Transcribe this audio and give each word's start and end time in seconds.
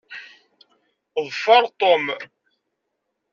Ḍfeṛ 1.25 1.63
Tom! 1.79 2.05